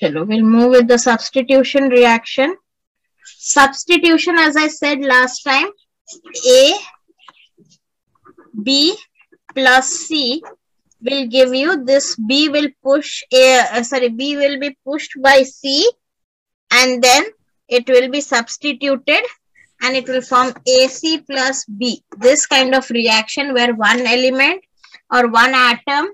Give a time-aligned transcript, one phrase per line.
[0.00, 2.56] Chalo, we'll move with the substitution reaction.
[3.24, 5.68] Substitution, as I said last time,
[6.48, 6.74] A,
[8.62, 8.96] B
[9.54, 10.42] plus C
[11.00, 15.42] will give you this B will push A, uh, sorry, B will be pushed by
[15.42, 15.90] C
[16.70, 17.24] and then
[17.68, 19.24] it will be substituted
[19.82, 22.02] and it will form AC plus B.
[22.18, 24.64] This kind of reaction where one element
[25.12, 26.10] or one atom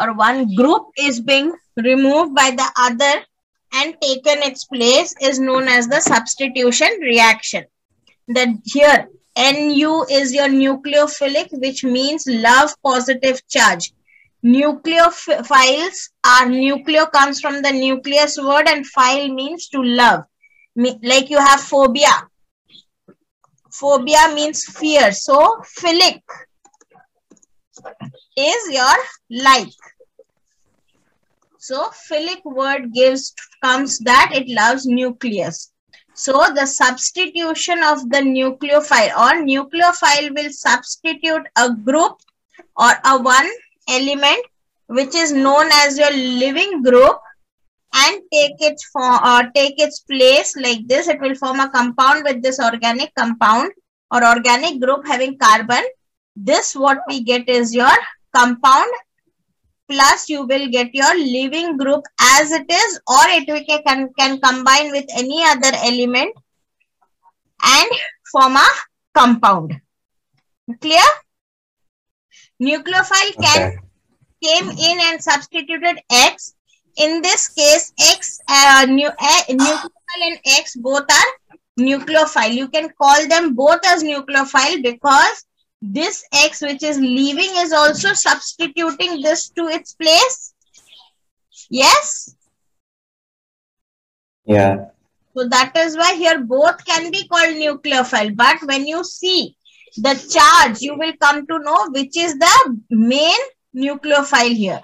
[0.00, 3.24] or one group is being removed by the other
[3.72, 7.64] and taken its place is known as the substitution reaction.
[8.28, 13.92] That here Nu is your nucleophilic which means love positive charge.
[14.44, 20.24] Nucleophiles are nucleo comes from the nucleus word and phile means to love.
[20.76, 22.28] Like you have phobia.
[23.70, 25.12] Phobia means fear.
[25.12, 26.22] So philic
[28.36, 28.96] is your
[29.30, 29.72] like.
[31.58, 35.72] So philic word gives comes that it loves nucleus.
[36.14, 42.16] So the substitution of the nucleophile or nucleophile will substitute a group
[42.76, 43.50] or a one
[43.88, 44.44] element
[44.86, 47.18] which is known as your leaving group
[47.94, 51.08] and take its form or take its place like this.
[51.08, 53.72] It will form a compound with this organic compound
[54.10, 55.84] or organic group having carbon.
[56.36, 57.96] This what we get is your
[58.34, 58.90] compound
[59.88, 64.92] plus you will get your leaving group as it is or it can, can combine
[64.92, 66.34] with any other element
[67.64, 67.90] and
[68.30, 68.66] form a
[69.14, 69.80] compound.
[70.80, 71.02] Clear?
[72.62, 73.78] Nucleophile can
[74.42, 76.54] came in and substituted X.
[76.96, 81.30] In this case, X, uh, nu uh, nucleophile and X both are
[81.78, 82.52] nucleophile.
[82.52, 85.44] You can call them both as nucleophile because
[85.82, 90.54] this x which is leaving is also substituting this to its place?
[91.70, 92.34] Yes?
[94.44, 94.86] Yeah.
[95.36, 98.36] So that is why here both can be called nucleophile.
[98.36, 99.56] But when you see
[99.96, 103.38] the charge you will come to know which is the main
[103.74, 104.82] nucleophile here.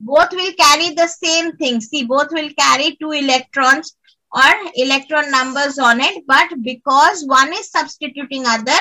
[0.00, 1.80] Both will carry the same thing.
[1.80, 3.96] See both will carry two electrons
[4.32, 8.78] or electron numbers on it but because one is substituting other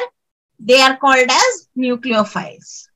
[0.66, 2.88] they are called as nucleophiles.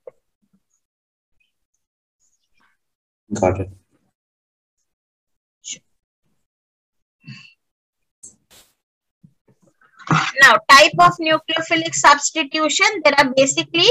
[3.33, 3.69] Got it.
[10.41, 13.89] Now, type of nucleophilic substitution, there are basically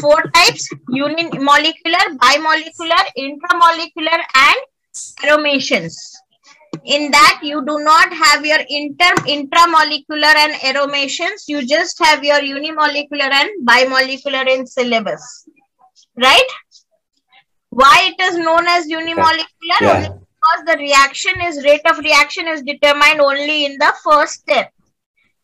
[0.00, 4.58] four types, unimolecular, bimolecular, intramolecular, and
[5.24, 6.23] aromations
[6.84, 11.44] in that you do not have your inter intramolecular and aromations.
[11.48, 15.48] You just have your unimolecular and bimolecular in syllabus.
[16.16, 16.50] Right?
[17.70, 19.80] Why it is known as unimolecular?
[19.80, 20.08] Yeah.
[20.10, 24.72] because the reaction is rate of reaction is determined only in the first step.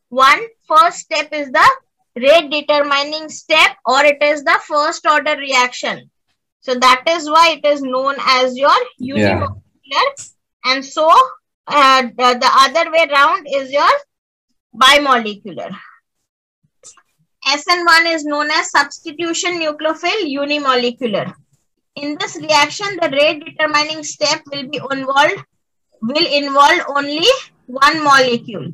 [0.08, 1.70] One first step is the
[2.16, 6.10] rate determining step or it is the first order reaction.
[6.60, 9.48] So that is why it is known as your unimolecular
[9.84, 10.12] yeah
[10.64, 11.08] and so
[11.66, 13.90] uh, the, the other way round is your
[14.74, 15.74] bimolecular.
[17.46, 21.32] SN1 is known as substitution nucleophile unimolecular.
[21.96, 25.44] In this reaction, the rate determining step will be involved
[26.02, 27.26] will involve only
[27.66, 28.72] one molecule.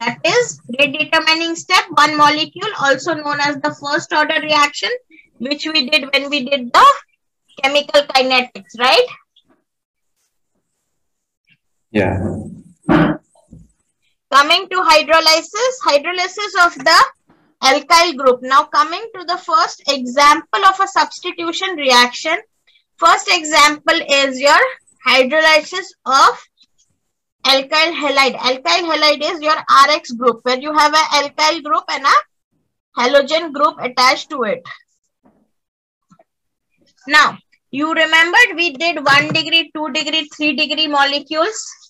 [0.00, 4.90] That is rate determining step, one molecule, also known as the first order reaction,
[5.38, 6.86] which we did when we did the
[7.62, 9.06] chemical kinetics, right?
[11.92, 12.18] Yeah.
[14.32, 17.04] Coming to hydrolysis, hydrolysis of the
[17.62, 18.40] alkyl group.
[18.42, 22.38] Now coming to the first example of a substitution reaction.
[22.96, 24.58] First example is your
[25.06, 26.42] hydrolysis of
[27.44, 28.36] alkyl halide.
[28.36, 29.56] Alkyl halide is your
[29.94, 34.62] RX group where you have an alkyl group and a halogen group attached to it.
[37.06, 37.36] Now,
[37.70, 41.81] you remembered we did 1 degree, 2 degree, 3 degree molecules.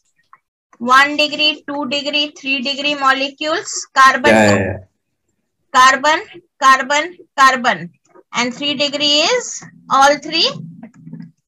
[0.82, 4.78] 1 degree, 2 degree, 3 degree molecules, carbon, yeah, yeah,
[5.72, 6.20] carbon,
[6.60, 7.92] carbon, carbon.
[8.34, 10.50] And 3 degree is all three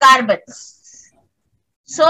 [0.00, 1.10] carbons.
[1.84, 2.08] So,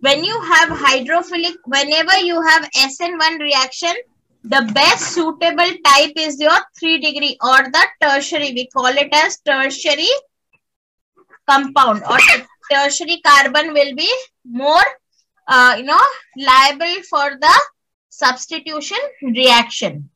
[0.00, 3.94] when you have hydrophilic, whenever you have SN1 reaction,
[4.44, 8.52] the best suitable type is your 3 degree or the tertiary.
[8.52, 10.12] We call it as tertiary
[11.48, 12.18] compound or
[12.70, 14.12] tertiary carbon will be
[14.44, 14.84] more
[15.48, 16.00] uh, you know,
[16.36, 17.60] liable for the
[18.08, 20.10] substitution reaction.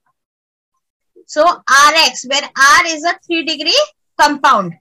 [1.27, 3.83] So Rx, where R is a 3 degree
[4.19, 4.75] compound,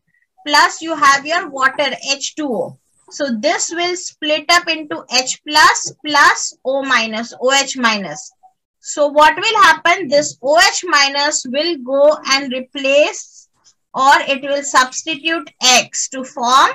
[0.48, 2.78] plus you have your water H2O.
[3.12, 8.32] So this will split up into H plus plus O minus, OH minus.
[8.80, 10.08] So what will happen?
[10.08, 13.50] This OH minus will go and replace
[13.94, 16.72] or it will substitute X to form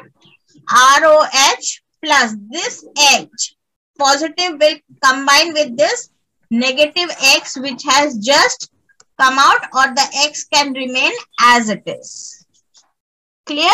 [1.01, 2.85] ROH plus this
[3.17, 3.57] H
[3.99, 6.11] positive will combine with this
[6.51, 8.71] negative X which has just
[9.21, 12.47] come out or the X can remain as it is.
[13.47, 13.71] Clear?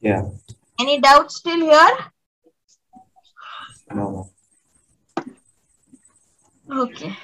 [0.00, 0.22] Yeah.
[0.80, 1.96] Any doubts still here?
[3.94, 4.30] No.
[6.70, 7.16] Okay.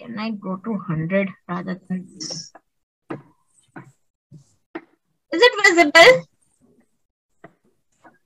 [0.00, 2.52] Can I go to 100 rather than this?
[5.30, 6.26] Is it visible?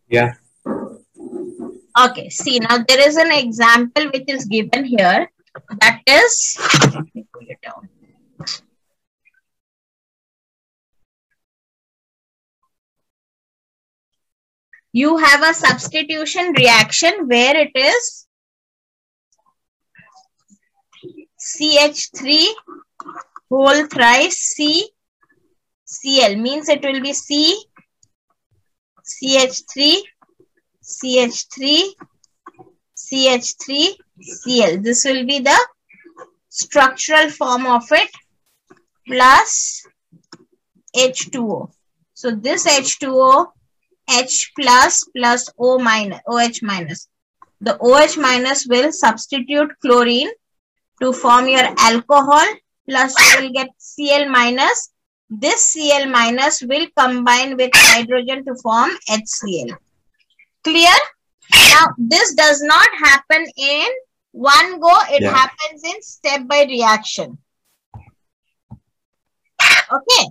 [0.09, 0.35] Yeah.
[2.01, 5.29] Okay, see now there is an example which is given here.
[5.81, 6.57] That is,
[6.95, 7.89] let me pull it down.
[14.93, 18.29] You have a substitution reaction where it is
[21.45, 22.47] CH3
[23.51, 24.91] whole thrice C
[25.85, 27.65] Cl means it will be C
[29.05, 30.01] CH3
[30.83, 31.91] CH3
[32.97, 34.81] CH3 Cl.
[34.81, 35.59] This will be the
[36.49, 38.11] structural form of it
[39.07, 39.85] plus
[40.97, 41.71] H2O.
[42.15, 43.49] So this H2O
[44.11, 47.09] H plus plus O minus OH minus.
[47.61, 50.31] The OH minus will substitute chlorine
[51.05, 52.47] to form your alcohol
[52.89, 54.91] plus you will get Cl minus.
[55.31, 59.77] This Cl minus will combine with hydrogen to form HCl.
[60.63, 60.97] Clear?
[61.71, 63.87] Now, this does not happen in
[64.33, 64.95] one go.
[65.11, 65.35] It Yeah.
[65.41, 67.39] happens in step by reaction.
[69.93, 70.25] Okay.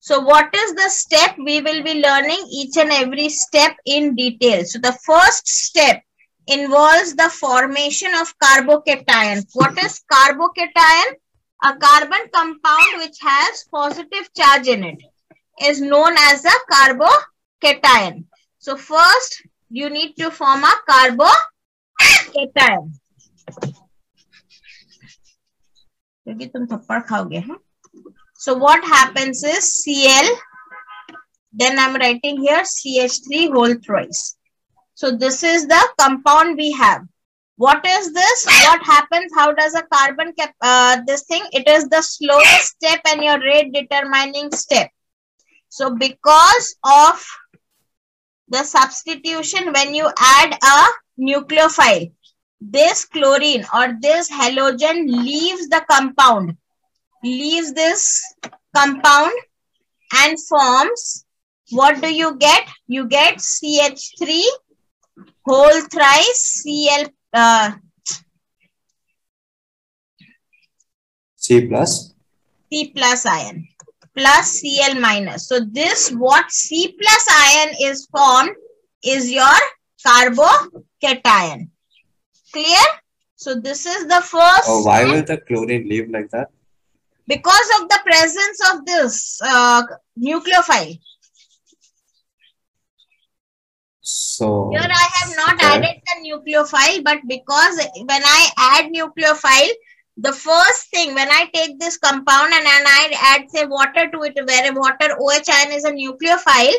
[0.00, 1.36] So, what is the step?
[1.38, 4.64] We will be learning each and every step in detail.
[4.64, 6.02] So, the first step
[6.47, 9.43] involves the formation of carbocation.
[9.53, 11.15] What is carbocation?
[11.63, 15.01] A carbon compound which has positive charge in it
[15.63, 18.25] is known as a carbocation.
[18.59, 21.29] So, first you need to form a carbocation.
[26.27, 27.55] क्योंकि तुम थप्पड़ खाओगे हैं
[28.39, 30.27] so what happens is cl
[31.61, 34.19] then i'm writing here ch3 whole thrice
[35.02, 37.02] so this is the compound we have.
[37.56, 38.46] What is this?
[38.46, 39.32] What happens?
[39.34, 41.42] How does a carbon cap uh, this thing?
[41.52, 44.90] It is the slowest step and your rate determining step.
[45.70, 47.26] So because of
[48.46, 50.86] the substitution when you add a
[51.20, 52.12] nucleophile
[52.60, 56.56] this chlorine or this halogen leaves the compound
[57.24, 58.22] leaves this
[58.76, 59.32] compound
[60.14, 61.24] and forms
[61.70, 62.68] what do you get?
[62.86, 64.42] You get ch3
[65.44, 67.72] whole thrice cl uh,
[71.36, 72.14] C plus.
[72.70, 73.56] c plus ion
[74.16, 78.54] plus cl minus so this what c plus ion is formed
[79.02, 79.58] is your
[80.06, 81.70] carbocation
[82.52, 82.84] clear
[83.36, 86.48] so this is the first Oh, why will the chlorine leave like that?
[87.26, 89.82] because of the presence of this uh,
[90.18, 90.98] nucleophile.
[94.02, 94.70] So.
[94.72, 95.66] Here I have not okay.
[95.66, 99.70] added the nucleophile, but because when I add nucleophile,
[100.16, 104.22] the first thing when I take this compound and, and I add say water to
[104.24, 106.74] it, where water OH ion is a nucleophile,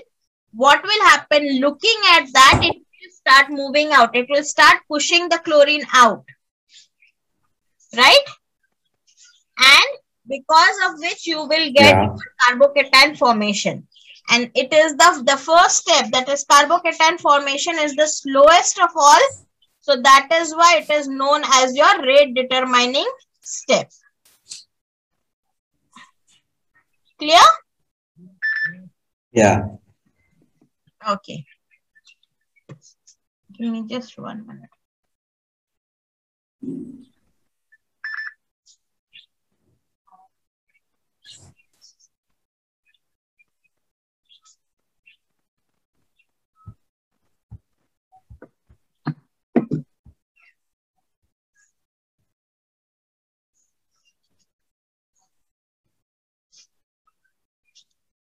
[0.53, 1.59] what will happen?
[1.61, 4.15] Looking at that, it will start moving out.
[4.15, 6.25] It will start pushing the chlorine out.
[7.95, 8.25] Right?
[9.57, 12.15] And because of which you will get Yeah.
[12.41, 13.87] carbocation formation
[14.29, 18.89] and it is the the first step that is carbocation formation is the slowest of
[18.95, 19.21] all.
[19.81, 23.09] So that is why it is known as your rate determining
[23.41, 23.91] step.
[27.19, 27.39] Clear?
[29.31, 29.65] Yeah.
[31.09, 31.45] okay.
[33.57, 34.69] Give me just one minute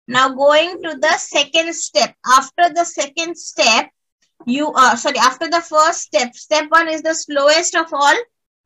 [0.09, 2.15] Now going to the second step.
[2.27, 3.91] After the second step,
[4.45, 8.17] you uh, sorry after the first step step one is the slowest of all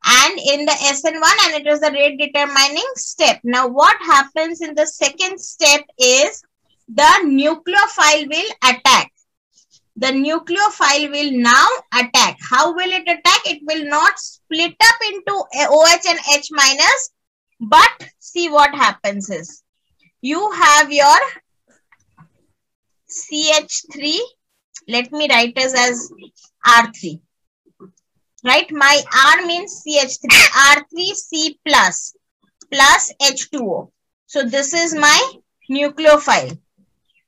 [0.03, 3.39] and in the SN1 and it is the rate determining step.
[3.43, 6.43] Now what happens in the second step is
[6.87, 9.11] the nucleophile will attack.
[9.95, 12.37] The nucleophile will now attack.
[12.49, 13.41] How will it attack?
[13.45, 17.11] It will not split up into OH and H minus
[17.59, 19.63] but see what happens is
[20.21, 21.19] you have your
[23.09, 24.19] CH3
[24.87, 26.11] let me write this as
[26.65, 27.19] R3
[28.43, 28.71] right?
[28.71, 29.01] My
[29.37, 30.27] R means CH3,
[30.75, 32.15] R3C plus,
[32.71, 33.91] plus H2O.
[34.27, 35.33] So this is my
[35.69, 36.57] nucleophile,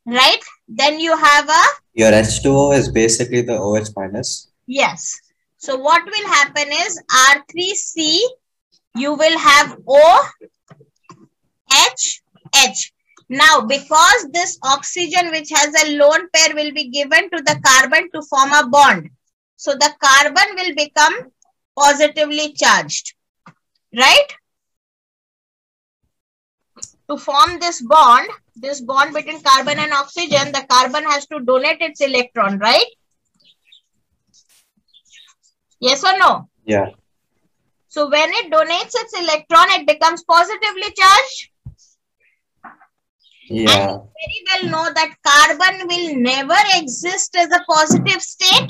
[0.05, 0.43] right?
[0.67, 1.63] Then you have a...
[1.93, 4.49] Your H2O is basically the OH minus.
[4.65, 5.19] Yes.
[5.57, 8.19] So what will happen is R3C,
[8.95, 10.29] you will have O,
[11.91, 12.22] H,
[12.55, 12.93] H.
[13.29, 18.09] Now, because this oxygen which has a lone pair will be given to the carbon
[18.11, 19.09] to form a bond.
[19.55, 21.31] So the carbon will become
[21.77, 23.15] positively charged,
[23.97, 24.27] right?
[27.09, 31.81] To form this bond, this bond between carbon and oxygen, the carbon has to donate
[31.81, 32.85] its electron, right?
[35.79, 36.49] Yes or no?
[36.65, 36.89] Yeah.
[37.87, 41.49] So when it donates its electron, it becomes positively charged.
[43.49, 43.93] Yeah.
[43.93, 48.69] And very well know that carbon will never exist as a positive state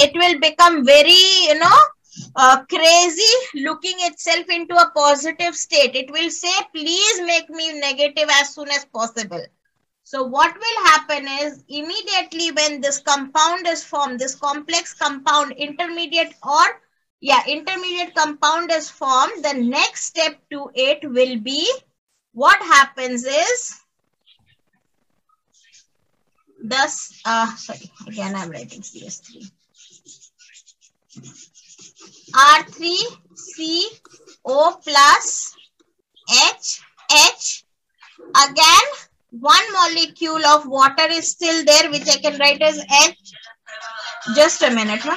[0.00, 1.78] it will become very, you know,
[2.36, 5.94] uh, crazy looking itself into a positive state.
[5.94, 9.44] It will say, please make me negative as soon as possible.
[10.04, 16.34] So what will happen is immediately when this compound is formed, this complex compound, intermediate
[16.42, 16.64] or
[17.20, 21.70] yeah, intermediate compound is formed, the next step to it will be
[22.32, 23.80] what happens is
[26.62, 29.50] thus, uh, sorry, again I'm writing CS3.
[32.32, 33.90] R3CO
[34.82, 35.56] plus
[36.30, 36.82] H,
[37.12, 37.64] H.
[38.48, 38.86] Again,
[39.30, 43.32] one molecule of water is still there, which I can write as H.
[44.34, 45.00] Just a minute.
[45.02, 45.16] Huh?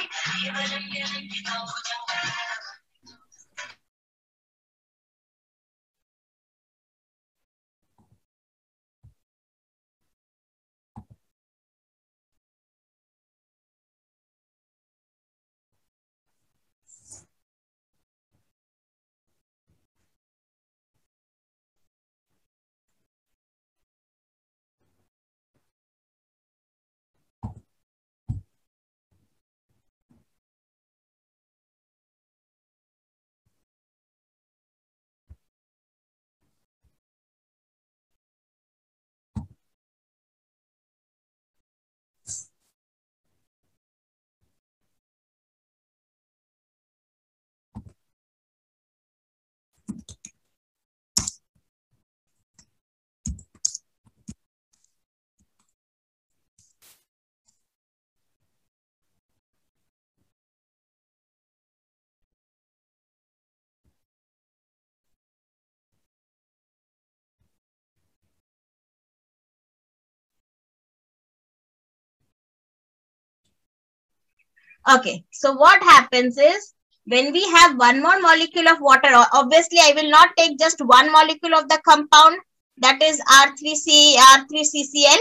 [74.92, 76.74] Okay, so what happens is
[77.06, 81.10] when we have one more molecule of water, obviously I will not take just one
[81.10, 82.38] molecule of the compound
[82.78, 85.18] that is R3C, R3CCl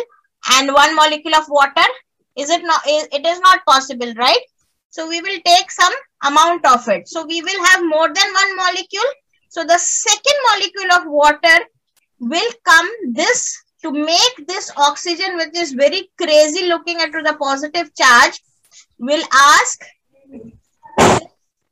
[0.53, 1.87] and one molecule of water.
[2.35, 4.41] Is it not, it is not possible, right?
[4.89, 5.93] So we will take some
[6.25, 7.07] amount of it.
[7.07, 9.11] So we will have more than one molecule.
[9.49, 11.63] So the second molecule of water
[12.19, 17.93] will come this to make this oxygen which is very crazy looking at the positive
[17.95, 18.39] charge
[19.05, 19.83] will ask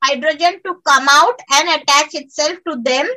[0.04, 3.08] hydrogen to come out and attach itself to them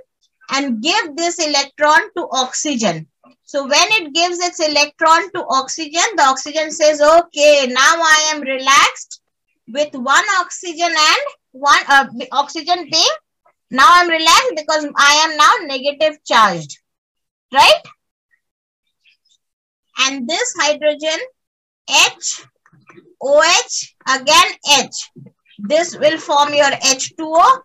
[0.52, 3.08] and give this electron to oxygen.
[3.44, 8.42] So when it gives its electron to oxygen, the oxygen says, okay, now I am
[8.42, 9.22] relaxed
[9.68, 13.16] with one oxygen and one uh, oxygen being,
[13.72, 16.80] now I'm relaxed because I am now negative charged,
[17.54, 17.82] right?
[20.02, 21.20] And this hydrogen
[21.90, 22.46] H
[23.26, 23.76] OH,
[24.16, 24.48] again
[24.80, 25.12] H.
[25.58, 27.62] This will form your H2O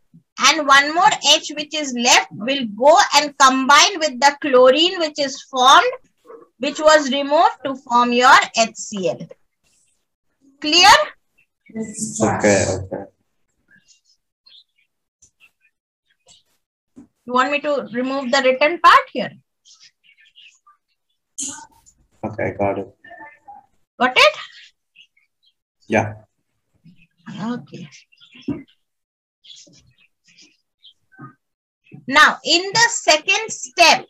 [0.48, 5.18] and one more H which is left will go and combine with the chlorine which
[5.18, 5.92] is formed
[6.58, 9.28] which was removed to form your HCl.
[10.60, 10.88] Clear?
[12.22, 13.04] Okay, okay.
[17.24, 19.30] You want me to remove the written part here?
[22.24, 22.94] Okay, got it.
[23.98, 24.36] Got it?
[25.90, 26.14] Yeah.
[27.42, 27.88] Okay.
[32.06, 34.06] Now, in the second step,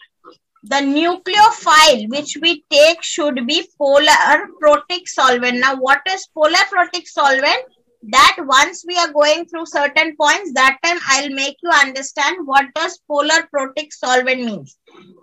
[0.62, 5.60] the nucleophile which we take should be polar protic solvent.
[5.60, 7.64] Now, what is polar protic solvent?
[8.10, 12.66] That once we are going through certain points, that time I'll make you understand what
[12.74, 14.76] does polar protic solvent means.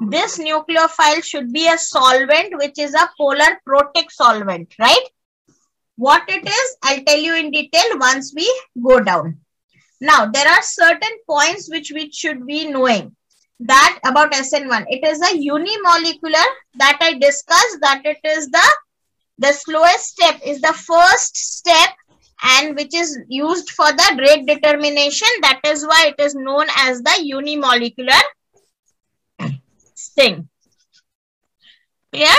[0.10, 5.08] This nucleophile should be a solvent which is a polar protic solvent, right?
[5.98, 8.48] What it is, I'll tell you in detail once we
[8.82, 9.40] go down.
[10.00, 13.16] Now, there are certain points which we should be knowing
[13.60, 14.86] that about SN1.
[14.90, 18.68] It is a unimolecular that I discussed that it is the,
[19.40, 21.90] the slowest step is the first step
[22.44, 25.28] and which is used for the rate determination.
[25.42, 28.22] That is why it is known as the unimolecular
[30.16, 30.48] thing.
[32.14, 32.36] Clear?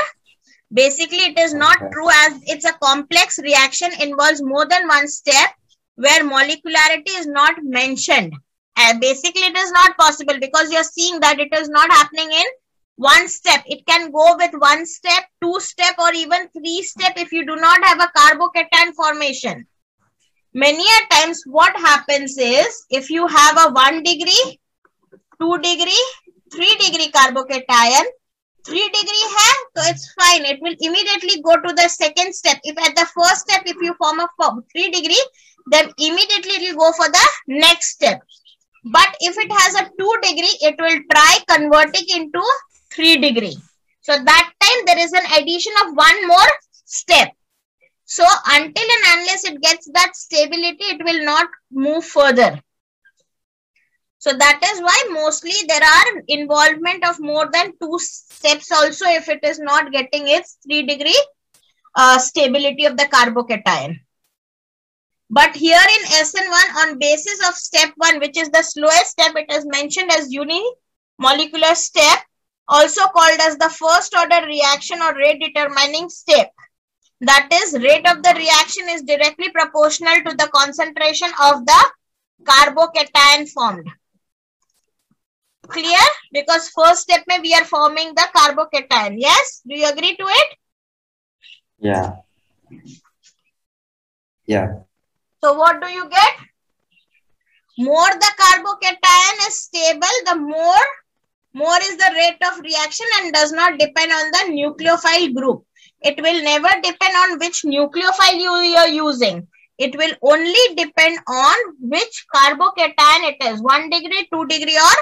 [0.73, 1.91] Basically, it is not Okay.
[1.93, 5.51] true as it's a complex reaction involves more than one step
[5.97, 8.35] where molecularity is not mentioned.
[8.77, 12.45] And basically, it is not possible because you're seeing that it is not happening in
[12.97, 13.63] one step.
[13.67, 17.57] It can go with one step, two step, or even three step if you do
[17.57, 19.67] not have a carbocation formation.
[20.55, 24.61] Many a times, what happens is if you have a one degree,
[25.41, 26.05] two degree,
[26.53, 28.05] three degree carbocation,
[28.65, 30.45] three degree hai, so it's fine.
[30.45, 32.59] It will immediately go to the second step.
[32.65, 35.23] If at the first step, if you form a form three degree,
[35.71, 38.21] then immediately it will go for the next step.
[38.85, 42.43] But if it has a two degree, it will try converting into
[42.91, 43.57] three degree.
[44.01, 46.51] So that time there is an addition of one more
[46.85, 47.33] step.
[48.05, 52.61] So until and unless it gets that stability, it will not move further.
[54.21, 59.29] So that is why mostly there are involvement of more than two steps also if
[59.29, 61.21] it is not getting its three degree
[61.95, 64.01] uh, stability of the carbocation.
[65.31, 69.53] But here in SN1 on basis of step 1 which is the slowest step it
[69.53, 72.19] is mentioned as unimolecular step
[72.67, 76.53] also called as the first order reaction or rate determining step.
[77.21, 81.91] That is rate of the reaction is directly proportional to the concentration of the
[82.45, 83.89] carbocation formed.
[85.69, 85.99] Clear?
[86.33, 89.19] Because first step may we are forming the carbocation.
[89.19, 89.63] Yes?
[89.67, 90.49] Do you agree to it?
[91.79, 92.17] Yeah.
[94.47, 94.81] Yeah.
[95.45, 96.35] So what do you get?
[97.79, 100.87] More the carbocation is stable, the more
[101.55, 105.65] more is the rate of reaction and does not depend on the nucleophile group.
[106.01, 109.47] It will never depend on which nucleophile you are using.
[109.79, 114.97] It will only depend on which carbocation it is, 1 degree, 2 degree or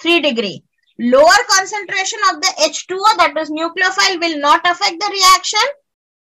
[0.00, 0.62] 3 degree.
[0.98, 5.66] Lower concentration of the H2O that is nucleophile will not affect the reaction.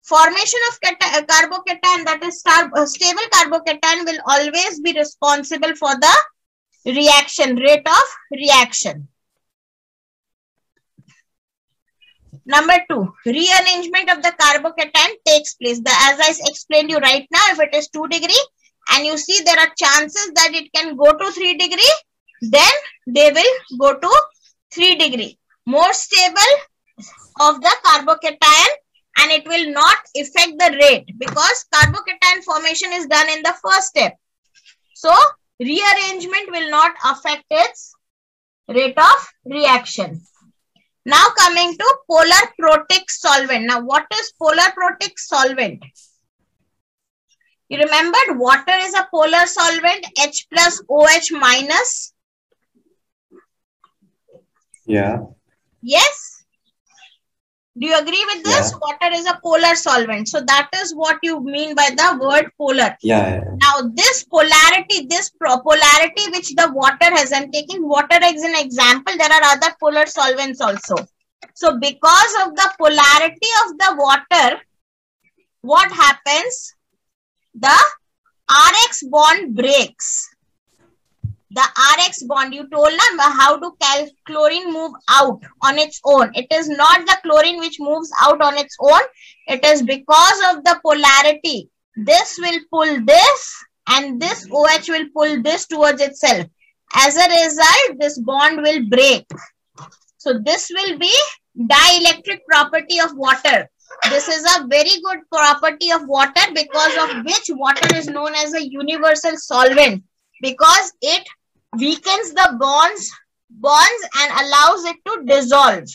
[0.03, 7.57] Formation of carbocation that is uh, stable carbocation will always be responsible for the reaction,
[7.57, 9.09] rate of reaction.
[12.45, 15.81] Number two, rearrangement of the carbocation takes place.
[15.81, 18.47] The, as I explained you right now, if it is 2 degree
[18.93, 21.93] and you see there are chances that it can go to 3 degree,
[22.43, 22.73] then
[23.07, 24.23] they will go to
[24.73, 25.39] 3 degree.
[25.67, 26.53] More stable
[27.41, 28.67] of the carbocation
[29.19, 33.89] and it will not affect the rate because carbocation formation is done in the first
[33.89, 34.15] step.
[34.95, 35.15] So,
[35.61, 37.95] rearrangement will not affect its
[38.69, 40.21] rate of reaction.
[41.05, 43.67] Now coming to polar protic solvent.
[43.67, 45.85] Now what is polar protic solvent?
[47.69, 52.13] You remembered water is a polar solvent H plus OH minus.
[54.87, 55.19] Yeah.
[55.83, 56.45] Yes.
[57.79, 58.73] Do you agree with this?
[58.73, 58.79] Yeah.
[58.81, 60.29] Water is a polar solvent.
[60.29, 62.97] So that is what you mean by the word polar.
[63.03, 63.35] Yeah.
[63.35, 63.45] yeah.
[63.61, 69.15] Now, this polarity, this polarity which the water has, I'm taking water as an example.
[69.19, 70.97] There are other polar solvents also.
[71.55, 74.61] So, because of the polarity of the water,
[75.61, 76.75] what happens?
[77.55, 77.79] The
[78.49, 80.35] RX bond breaks.
[81.57, 81.67] The
[81.99, 86.31] RX bond, you told them how cal- chlorine move out on its own.
[86.35, 89.01] It is not the chlorine which moves out on its own.
[89.47, 95.43] It is because of the polarity this will pull this and this OH will pull
[95.43, 96.47] this towards itself.
[96.95, 99.27] As a result, this bond will break.
[100.19, 101.15] So this will be
[101.59, 103.69] dielectric property of water.
[104.11, 108.53] This is a very good property of water because of which water is known as
[108.53, 110.03] a universal solvent
[110.43, 111.27] because it
[111.79, 113.11] weakens the bonds
[113.51, 115.89] bonds and allows it to dissolve.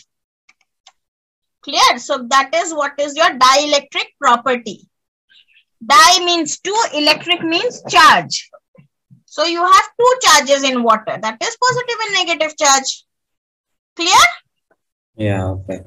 [1.62, 1.98] Clear?
[1.98, 4.88] So that is what is your dielectric property.
[5.84, 8.50] Di means two, electric means charge.
[9.26, 11.18] So you have two charges in water.
[11.20, 13.04] That is positive and negative charge.
[13.96, 14.24] Clear?
[15.16, 15.80] Yeah, okay.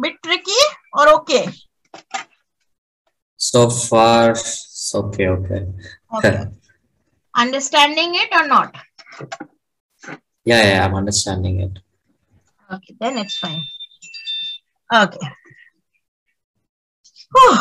[0.00, 1.48] Bit tricky or okay?
[3.36, 4.34] So far,
[4.94, 5.66] okay, okay.
[6.16, 6.44] Okay.
[7.36, 8.74] Understanding it or not?
[10.44, 11.78] Yeah, yeah, I'm understanding it.
[12.72, 13.62] Okay, then it's fine.
[14.94, 15.28] Okay.
[17.34, 17.58] Whew.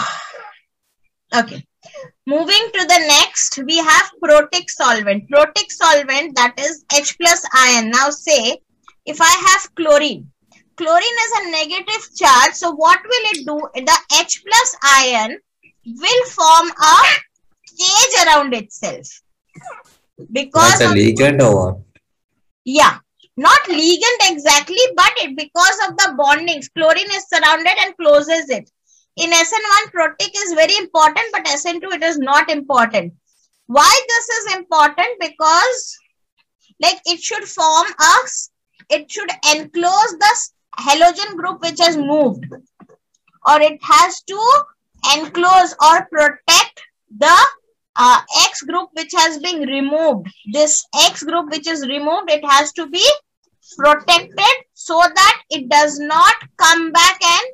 [1.36, 1.66] Okay.
[2.26, 5.30] Moving to the next, we have protic solvent.
[5.30, 7.92] Protic solvent that is H plus ion.
[7.92, 8.58] Now say,
[9.06, 10.32] if I have chlorine,
[10.78, 12.54] chlorine is a negative charge.
[12.54, 13.60] So what will it do?
[13.76, 15.38] The H plus ion
[15.86, 17.04] will form a
[17.78, 19.08] cage around itself.
[20.32, 21.78] Because Like a of ligand or what?
[22.64, 22.98] yeah,
[23.38, 28.70] not ligand exactly, but it because of the bondings, chlorine is surrounded and closes it.
[29.18, 33.14] In SN1, protic is very important, but SN2 it is not important.
[33.68, 35.08] Why this is important?
[35.20, 35.98] Because
[36.82, 38.50] like it should form us,
[38.90, 40.36] it should enclose the
[40.80, 42.46] halogen group which has moved,
[43.48, 44.40] or it has to
[45.18, 46.82] enclose or protect
[47.18, 47.38] the
[47.96, 50.28] uh, X group which has been removed.
[50.52, 53.06] This X group which is removed, it has to be
[53.78, 57.46] protected so that it does not come back and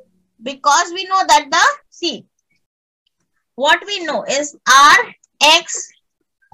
[0.42, 2.26] because we know that the, see,
[3.54, 4.98] what we know is R
[5.42, 5.88] X,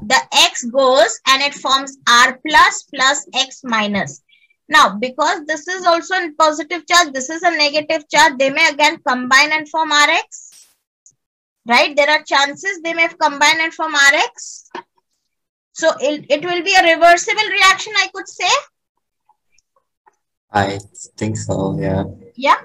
[0.03, 4.23] the X goes and it forms R plus plus X minus.
[4.69, 8.69] Now, because this is also a positive charge, this is a negative charge, they may
[8.69, 10.48] again combine and form Rx
[11.69, 11.95] right?
[11.95, 14.71] There are chances they may have combined and form Rx.
[15.73, 18.51] So it, it will be a reversible reaction, I could say.
[20.51, 20.79] I
[21.17, 22.05] think so, yeah.
[22.35, 22.61] Yeah.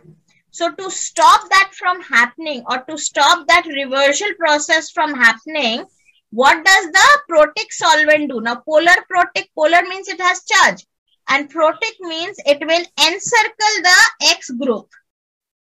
[0.52, 5.86] So to stop that from happening or to stop that reversal process from happening,
[6.30, 8.42] what does the protic solvent do?
[8.42, 10.86] Now polar protic, polar means it has charge
[11.30, 14.90] and protic means it will encircle the X group.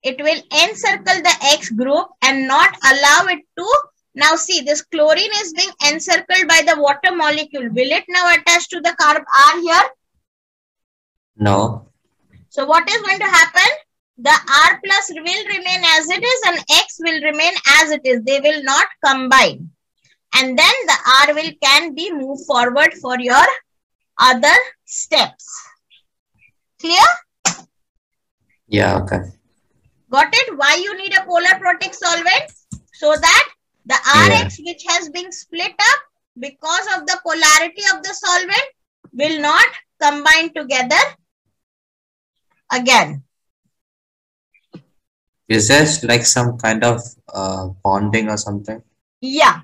[0.02, 3.66] It will encircle the X group and not allow it to.
[4.14, 7.68] Now see this chlorine is being encircled by the water molecule.
[7.70, 9.22] Will it now attach to the carb
[9.54, 9.90] R here?
[11.36, 11.88] No.
[12.50, 13.70] So what is going to happen?
[14.18, 18.22] The R plus will remain as it is and X will remain as it is.
[18.22, 19.70] They will not combine.
[20.34, 23.44] And then the R will can be moved forward for your
[24.18, 25.46] other steps.
[26.80, 27.66] Clear?
[28.66, 29.20] Yeah, okay.
[30.12, 30.58] Got it?
[30.58, 32.52] Why you need a polar protic solvent?
[32.92, 33.48] So that
[33.86, 34.44] the Yeah.
[34.44, 36.00] Rx which has been split up
[36.38, 38.68] because of the polarity of the solvent
[39.12, 39.66] will not
[40.02, 41.02] combine together
[42.70, 43.24] again.
[45.48, 47.00] Is this like some kind of
[47.32, 48.82] uh, bonding or something?
[49.20, 49.60] Yeah.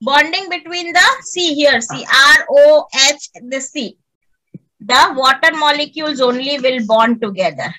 [0.00, 3.98] Bonding between the C here, C R O H, the C.
[4.80, 7.74] The water molecules only will bond together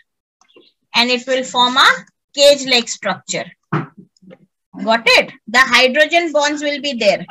[0.96, 1.90] and it will form a
[2.34, 3.46] cage like structure.
[3.72, 5.32] Got it?
[5.48, 7.26] The hydrogen bonds will be there.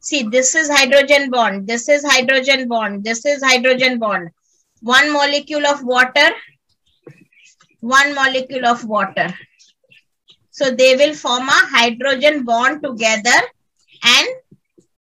[0.00, 4.30] See, this is hydrogen bond, this is hydrogen bond, this is hydrogen bond.
[4.80, 6.30] One molecule of water,
[7.80, 9.34] one molecule of water.
[10.50, 13.38] So they will form a hydrogen bond together
[14.04, 14.28] and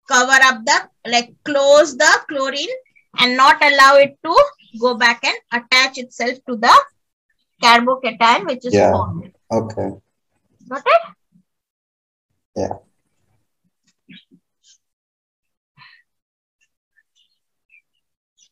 [0.08, 2.76] cover up the, like close the chlorine
[3.19, 4.36] and not allow it to
[4.80, 6.73] go back and attach itself to the
[7.63, 8.91] carbocation which is Yeah.
[8.91, 9.32] formed.
[9.52, 9.89] Okay.
[10.69, 11.02] Got it?
[12.56, 12.73] Yeah.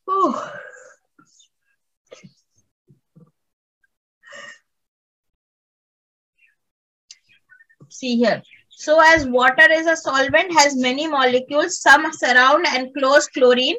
[0.05, 0.35] Whew.
[7.89, 8.41] See here.
[8.69, 13.77] So as water is a solvent, has many molecules, some surround and close chlorine,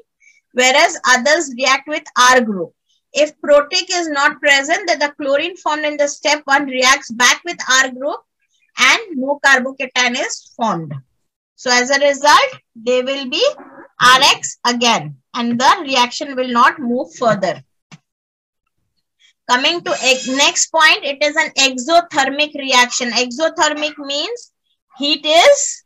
[0.53, 2.73] whereas others react with R group.
[3.13, 7.43] If protic is not present, then the chlorine formed in the step 1 reacts back
[7.45, 8.21] with R group
[8.79, 10.95] and no carbocation is formed.
[11.57, 13.45] So as a result, they will be
[14.01, 17.63] Rx again and the reaction will not move further.
[19.51, 19.91] Coming to
[20.29, 23.11] next point, it is an exothermic reaction.
[23.11, 24.53] Exothermic means
[24.99, 25.83] heat is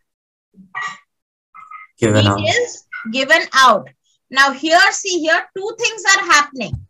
[1.98, 2.40] Given heat out.
[2.40, 3.88] is given out.
[4.30, 6.86] Now here, see here, two things are happening.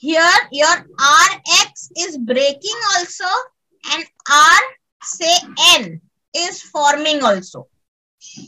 [0.00, 3.26] Here, your Rx is breaking also
[3.92, 4.60] and R,
[5.02, 5.34] say
[5.76, 6.00] N,
[6.34, 7.68] is forming also.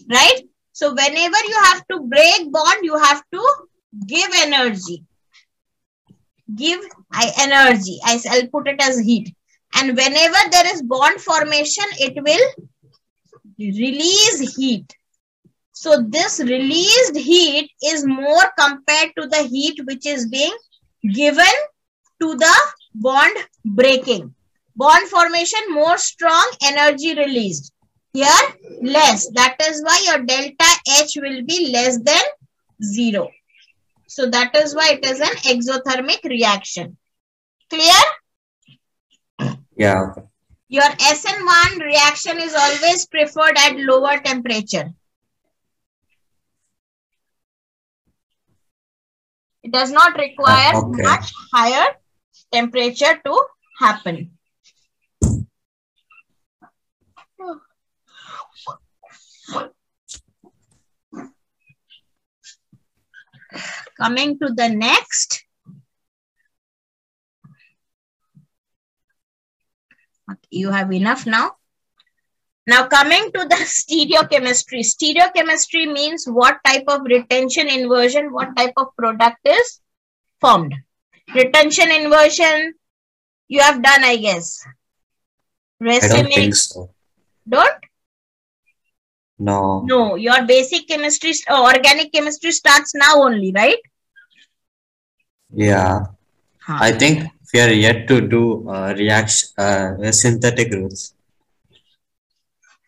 [0.08, 0.44] Right?
[0.72, 3.48] So whenever you have to break bond, you have to
[4.06, 5.04] give energy.
[6.54, 6.80] Give
[7.12, 7.98] I, energy.
[8.02, 9.34] I, I'll put it as heat.
[9.74, 12.66] And whenever there is bond formation, it will
[13.58, 14.90] release heat.
[15.72, 20.56] So this released heat is more compared to the heat which is being
[21.02, 21.54] given
[22.20, 22.56] to the
[22.94, 24.34] bond breaking.
[24.76, 27.72] Bond formation more strong, energy released.
[28.12, 28.26] Here
[28.82, 29.28] less.
[29.30, 32.22] That is why your delta H will be less than
[32.82, 33.30] zero.
[34.06, 36.96] So that is why it is an exothermic reaction.
[37.70, 38.02] Clear?
[39.76, 40.12] Yeah.
[40.68, 44.92] Your SN1 reaction is always preferred at lower temperature.
[49.62, 51.02] It does not require okay.
[51.02, 51.94] much higher
[52.52, 53.44] temperature to
[53.78, 54.32] happen.
[63.96, 65.44] Coming to the next.
[70.50, 71.61] You have enough now.
[72.66, 74.80] Now coming to the stereochemistry.
[74.80, 79.80] Stereochemistry means what type of retention inversion, what type of product is
[80.40, 80.74] formed.
[81.34, 82.74] Retention inversion,
[83.48, 84.64] you have done, I guess.
[85.80, 86.90] I don't think so.
[87.48, 87.84] don't?
[89.38, 89.82] No.
[89.84, 93.78] No, your basic chemistry, uh, organic chemistry starts now only, right?
[95.52, 96.06] Yeah.
[96.60, 96.78] Huh.
[96.80, 101.14] I think we are yet to do uh, reaction uh, synthetic routes.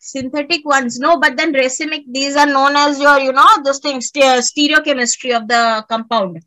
[0.07, 4.05] Synthetic ones, no, but then racemic, these are known as your, you know, those things,
[4.05, 6.43] ste- stereochemistry of the compound.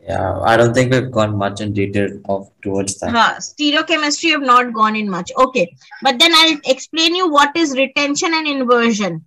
[0.00, 3.10] Yeah, I don't think we've gone much in detail of towards that.
[3.10, 5.30] Huh, stereochemistry have not gone in much.
[5.36, 5.70] Okay.
[6.02, 9.26] But then I'll explain you what is retention and inversion.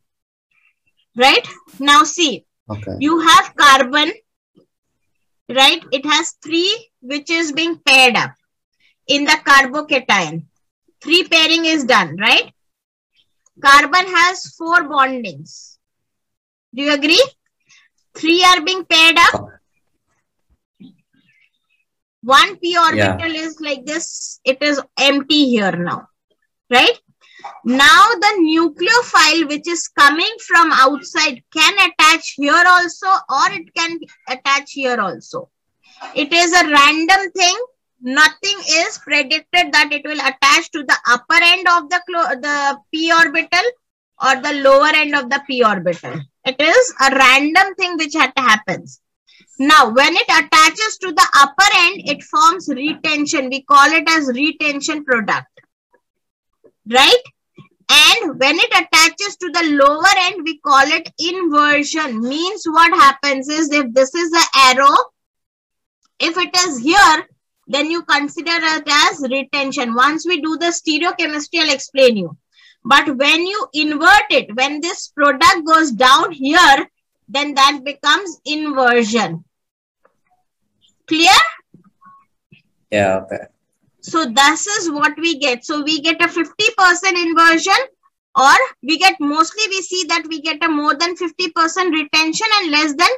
[1.15, 1.47] Right?
[1.79, 2.95] Now see, Okay.
[2.99, 4.11] you have carbon,
[5.49, 5.83] right?
[5.91, 8.31] It has three which is being paired up
[9.07, 10.47] in the carbocation.
[11.01, 12.53] Three pairing is done, right?
[13.59, 15.77] Carbon has four bondings.
[16.73, 17.23] Do you agree?
[18.13, 19.47] Three are being paired up.
[22.23, 24.39] One p orbital is like this.
[24.45, 26.07] It is empty here now,
[26.69, 26.99] right?
[27.65, 33.99] Now the nucleophile which is coming from outside can attach here also or it can
[34.29, 35.49] attach here also.
[36.15, 37.57] It is a random thing.
[38.01, 42.01] Nothing is predicted that it will attach to the upper end of the,
[42.41, 43.65] the p orbital
[44.23, 46.19] or the lower end of the p orbital.
[46.45, 49.01] It is a random thing which happens.
[49.59, 53.49] Now, when it attaches to the upper end, it forms retention.
[53.49, 55.47] We call it as retention product.
[56.89, 57.23] Right?
[57.91, 62.21] And when it attaches to the lower end, we call it inversion.
[62.21, 64.95] Means what happens is if this is the arrow,
[66.19, 67.27] if it is here,
[67.71, 69.95] then you consider it as retention.
[69.95, 72.37] Once we do the stereochemistry, I'll explain you.
[72.83, 76.87] But when you invert it, when this product goes down here,
[77.29, 79.45] then that becomes inversion.
[81.07, 81.39] Clear?
[82.91, 83.45] Yeah, okay.
[84.01, 85.63] So this is what we get.
[85.63, 87.77] So we get a 50% inversion
[88.35, 92.71] or we get mostly we see that we get a more than 50% retention and
[92.71, 93.09] less than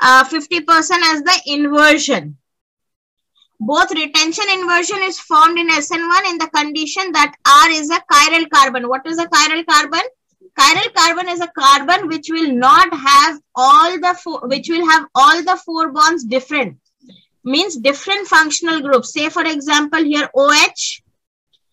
[0.00, 2.36] uh, 50% as the inversion.
[3.60, 8.48] Both retention inversion is formed in SN1 in the condition that R is a chiral
[8.48, 8.88] carbon.
[8.88, 10.00] What is a chiral carbon?
[10.58, 15.04] Chiral carbon is a carbon which will not have all the four, which will have
[15.14, 16.78] all the four bonds different.
[17.44, 19.12] Means different functional groups.
[19.12, 21.02] Say for example here OH,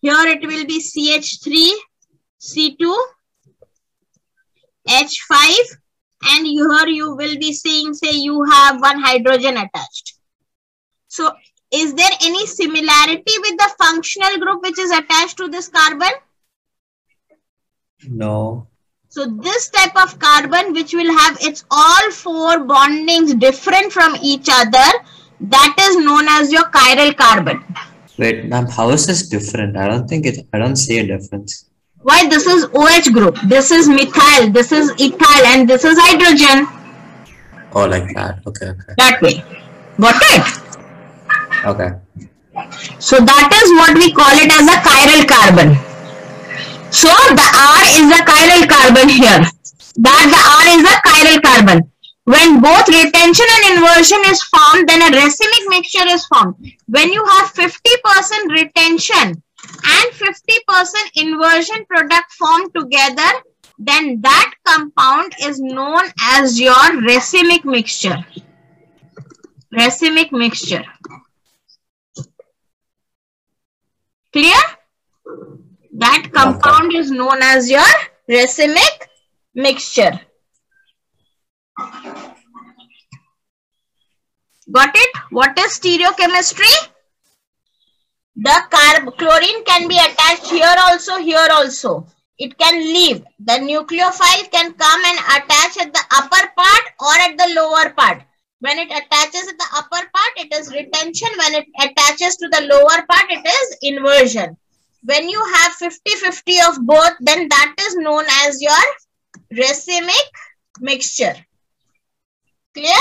[0.02, 1.72] here it will be CH3,
[2.38, 2.96] C2,
[4.88, 5.56] H5
[6.30, 10.18] and here you will be seeing say you have one hydrogen attached.
[11.08, 11.32] So
[11.72, 16.12] is there any similarity with the functional group which is attached to this carbon?
[18.08, 18.68] No.
[19.10, 24.48] So this type of carbon which will have its all four bondings different from each
[24.50, 24.88] other
[25.40, 27.64] that is known as your chiral carbon.
[28.18, 29.76] Wait, ma'am, how is this different?
[29.76, 31.66] I don't think it, I don't see a difference.
[32.02, 36.66] Why this is OH group, this is methyl, this is ethyl and this is hydrogen.
[37.74, 38.40] Oh, like that.
[38.46, 38.94] Okay, okay.
[38.96, 39.44] That way.
[40.00, 40.67] Got it?
[41.64, 41.90] Okay.
[42.98, 45.74] So that is what we call it as a chiral carbon.
[46.90, 49.42] So the R is a chiral carbon here.
[49.98, 51.90] That the R is a chiral carbon.
[52.24, 56.56] When both retention and inversion is formed, then a racemic mixture is formed.
[56.86, 57.72] When you have 50%
[58.50, 59.42] retention
[59.84, 63.30] and 50% inversion product formed together,
[63.78, 66.74] then that compound is known as your
[67.08, 68.24] racemic mixture.
[69.72, 70.84] Racemic mixture.
[74.32, 74.60] Clear?
[75.94, 77.92] That compound is known as your
[78.28, 79.06] racemic
[79.54, 80.20] mixture.
[84.70, 85.16] Got it?
[85.30, 86.90] What is stereochemistry?
[88.36, 92.06] The carb chlorine can be attached here also, here also.
[92.36, 93.24] It can leave.
[93.40, 98.22] The nucleophile can come and attach at the upper part or at the lower part.
[98.60, 101.28] When it attaches at the upper part, it is retention.
[101.38, 104.56] When it attaches to the lower part, it is inversion.
[105.04, 108.72] When you have 50-50 of both, then that is known as your
[109.52, 110.26] racemic
[110.80, 111.36] mixture.
[112.74, 113.00] Clear?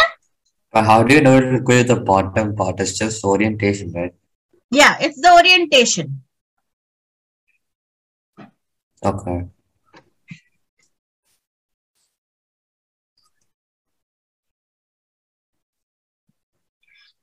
[0.72, 2.80] But how do you know it will the bottom part?
[2.80, 4.14] It's just orientation, right?
[4.70, 6.22] Yeah, it's the orientation.
[9.04, 9.46] Okay.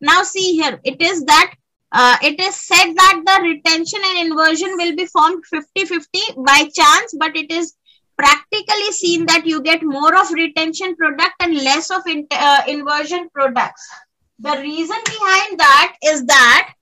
[0.05, 1.55] Now see here, it is that
[1.93, 7.15] uh, it is said that the retention and inversion will be formed 50-50 by chance,
[7.19, 7.75] but it is
[8.19, 13.29] practically seen that you get more of retention product and less of in, uh, inversion
[13.33, 13.89] products.
[14.41, 16.75] The reason behind that is that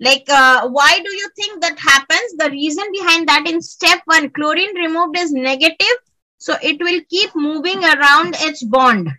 [0.00, 2.36] like uh, why do you think that happens?
[2.38, 5.98] The reason behind that in step one, chlorine removed is negative.
[6.38, 9.10] So it will keep moving around its bond.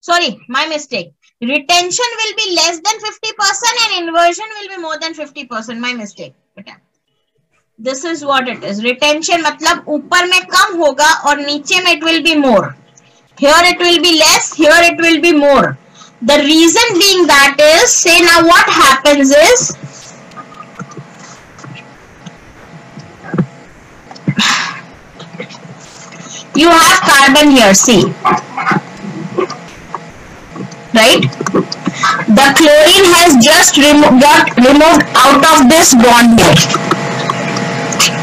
[0.00, 1.12] Sorry, my mistake.
[1.40, 5.80] Retention will be less than 50% and inversion will be more than 50%.
[5.80, 6.34] My mistake.
[6.58, 6.74] Okay.
[7.78, 8.82] This is what it is.
[8.84, 12.76] Retention मतलब ऊपर में कम होगा और नीचे में it will be more.
[13.38, 15.76] Here it will be less, here it will be more.
[16.22, 19.76] The reason being that is, say now what happens is,
[26.55, 28.03] you have carbon here, see.
[30.93, 31.23] Right?
[32.27, 36.55] The chlorine has just remo got removed out of this bond here.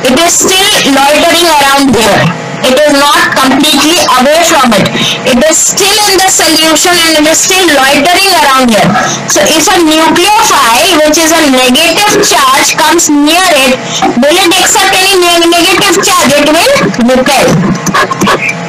[0.04, 2.47] It is still loitering around here.
[2.64, 4.86] It is not completely away from it.
[5.28, 8.88] It is still in the solution and it is still loitering around here.
[9.30, 13.78] So if a nucleophile which is a negative charge comes near it,
[14.18, 16.30] will it accept any ne negative charge?
[16.34, 17.46] It will repel.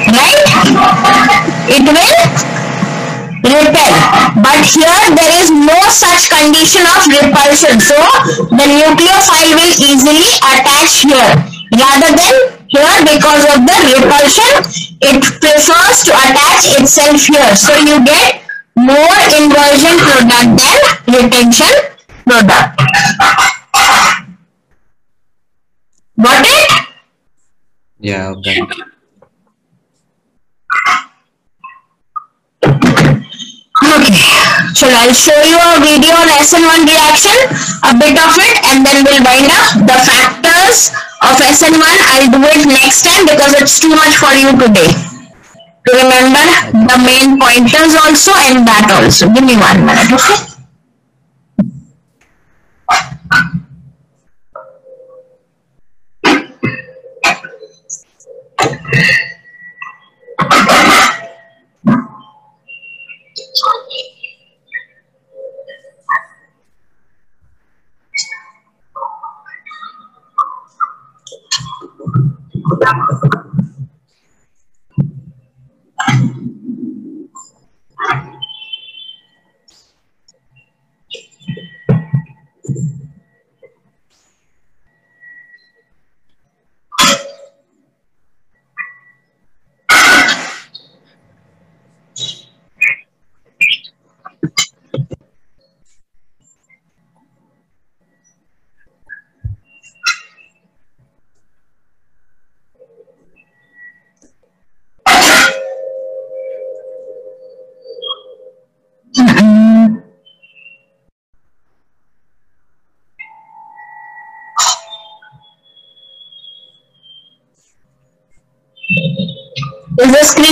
[0.10, 0.38] Right?
[1.70, 3.94] It will repel.
[4.38, 7.82] But here there is no such condition of repulsion.
[7.82, 7.98] So
[8.54, 11.34] the nucleophile will easily attach here
[11.74, 14.54] rather than here because of the repulsion
[15.02, 17.56] it prefers to attach itself here.
[17.56, 18.46] So you get
[18.78, 20.62] more inversion product
[21.06, 21.74] than retention
[22.26, 22.78] product.
[26.22, 26.70] Got it?
[28.00, 28.62] Yeah, okay.
[33.80, 34.20] Okay,
[34.76, 37.38] so I'll show you a video on SN1 reaction,
[37.84, 41.84] a bit of it, and then we'll wind up the factors of SN1.
[41.84, 44.92] I'll do it next time because it's too much for you today.
[45.88, 49.32] To remember the main pointers also and that also.
[49.34, 50.50] Give me one minute, okay?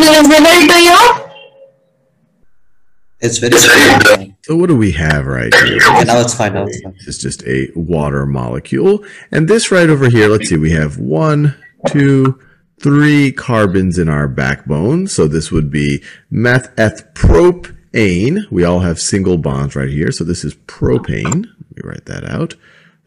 [0.10, 0.97] Is visible to you?
[3.20, 4.28] It's very small.
[4.43, 5.78] So what do we have right here?
[5.78, 6.53] Yeah, now it's fine.
[6.53, 6.95] Now it's fine.
[7.05, 9.03] It's just a water molecule.
[9.32, 11.55] And this right over here, let's see, we have one,
[11.88, 12.39] two,
[12.80, 15.08] three carbons in our backbone.
[15.08, 16.01] So this would be
[16.32, 18.49] methethpropane.
[18.49, 20.14] We all have single bonds right here.
[20.14, 21.26] So this is propane.
[21.26, 22.55] Let me write that out.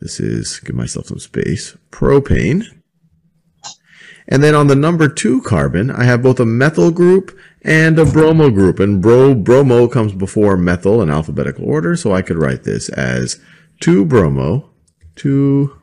[0.00, 2.66] This is, give myself some space, propane.
[4.30, 8.04] And then on the number two carbon, I have both a methyl group and a
[8.04, 8.78] bromo group.
[8.78, 11.96] And bro, bromo comes before methyl in alphabetical order.
[11.96, 13.40] So I could write this as
[13.80, 14.70] 2 bromo,
[15.16, 15.76] 2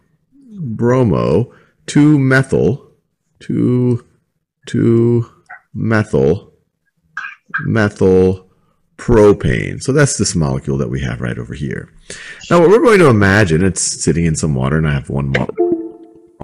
[0.59, 1.53] bromo,
[1.87, 2.89] 2 methyl,
[3.41, 4.05] 2,
[4.67, 5.33] 2
[5.73, 6.53] methyl,
[7.65, 8.47] methyl
[8.97, 9.83] propane.
[9.83, 11.93] So that's this molecule that we have right over here.
[12.49, 15.31] Now what we're going to imagine, it's sitting in some water and I have one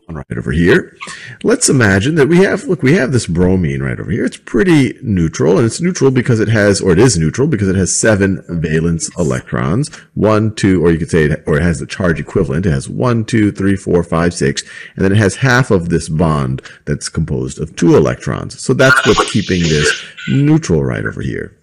[0.08, 0.98] mo- right over here.
[1.44, 4.26] Let's imagine that we have, look, we have this bromine right over here.
[4.26, 7.76] It's pretty neutral and it's neutral because it has, or it is neutral because it
[7.76, 9.94] has seven valence electrons.
[10.14, 12.66] One, two, or you could say, it, or it has the charge equivalent.
[12.66, 14.64] It has one, two, three, four, five, six,
[14.96, 18.62] and then it has half of this bond that's composed of two electrons.
[18.62, 21.58] So that's what's keeping this neutral right over here.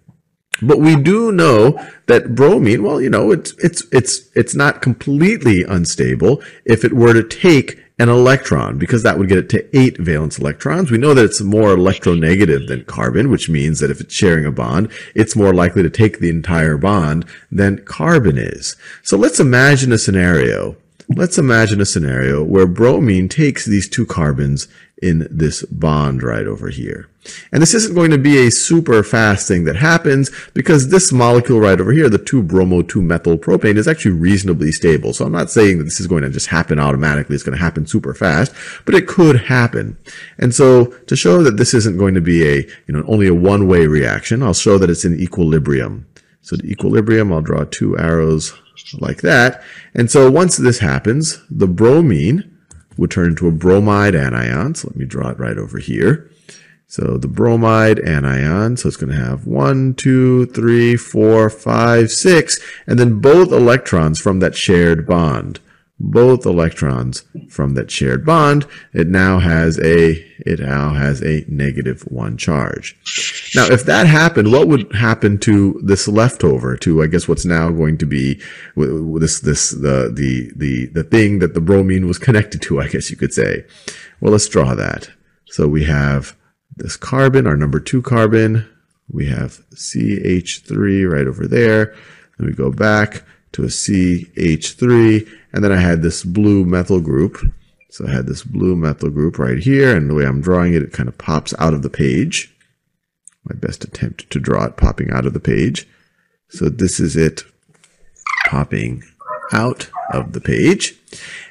[0.63, 5.63] But we do know that bromine, well, you know, it's, it's, it's, it's not completely
[5.63, 9.99] unstable if it were to take an electron because that would get it to eight
[9.99, 10.91] valence electrons.
[10.91, 14.51] We know that it's more electronegative than carbon, which means that if it's sharing a
[14.51, 18.75] bond, it's more likely to take the entire bond than carbon is.
[19.03, 20.77] So let's imagine a scenario.
[21.15, 24.67] Let's imagine a scenario where bromine takes these two carbons
[25.03, 27.09] in this bond right over here.
[27.53, 31.61] And this isn't going to be a super fast thing that happens because this molecule
[31.61, 35.13] right over here, the 2-bromo-2-methylpropane, is actually reasonably stable.
[35.13, 37.35] So I'm not saying that this is going to just happen automatically.
[37.35, 38.55] It's going to happen super fast,
[38.87, 39.99] but it could happen.
[40.39, 43.35] And so to show that this isn't going to be a, you know, only a
[43.35, 46.07] one-way reaction, I'll show that it's in equilibrium.
[46.43, 48.59] So the equilibrium, I'll draw two arrows
[48.99, 49.63] like that.
[49.95, 52.50] And so once this happens, the bromine
[53.01, 54.75] would turn into a bromide anion.
[54.75, 56.31] So let me draw it right over here.
[56.87, 62.61] So the bromide anion, so it's going to have one, two, three, four, five, six,
[62.87, 65.61] and then both electrons from that shared bond.
[66.03, 68.67] Both electrons from that shared bond.
[68.95, 72.97] It now has a, it now has a negative one charge.
[73.55, 77.69] Now, if that happened, what would happen to this leftover, to, I guess, what's now
[77.69, 78.41] going to be
[78.77, 83.11] this, this, the, the, the, the thing that the bromine was connected to, I guess
[83.11, 83.67] you could say.
[84.21, 85.11] Well, let's draw that.
[85.47, 86.35] So we have
[86.77, 88.67] this carbon, our number two carbon.
[89.13, 91.95] We have CH3 right over there.
[92.39, 97.39] Then we go back to a CH3, and then I had this blue methyl group.
[97.91, 100.83] So I had this blue methyl group right here, and the way I'm drawing it,
[100.83, 102.55] it kind of pops out of the page.
[103.45, 105.89] My best attempt to draw it popping out of the page.
[106.51, 107.43] So this is it
[108.47, 109.03] popping
[109.53, 110.95] out of the page.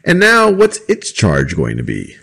[0.06, 2.16] And now what's its charge going to be?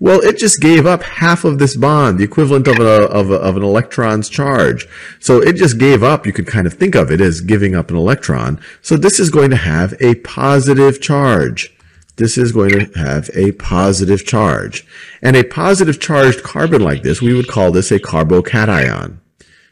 [0.00, 3.34] Well, it just gave up half of this bond, the equivalent of, a, of, a,
[3.34, 4.86] of an electron's charge.
[5.20, 6.26] So it just gave up.
[6.26, 8.60] You could kind of think of it as giving up an electron.
[8.82, 11.74] So this is going to have a positive charge.
[12.16, 14.86] This is going to have a positive charge.
[15.22, 19.20] And a positive charged carbon like this, we would call this a carbocation.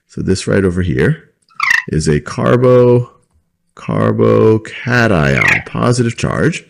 [0.06, 1.30] So this right over here
[1.88, 3.12] is a carbo
[3.74, 6.64] carbocation, positive charge.